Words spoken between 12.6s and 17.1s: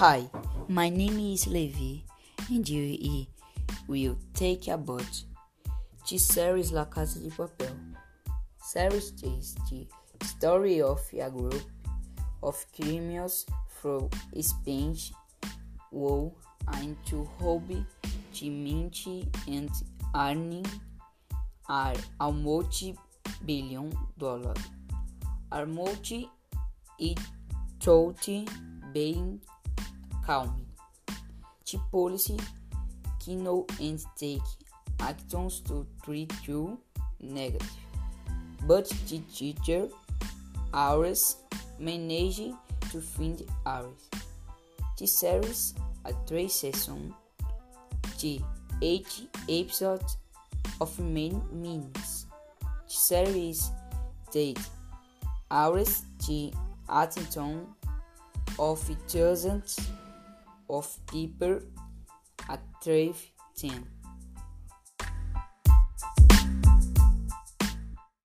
criminals from Spain who aim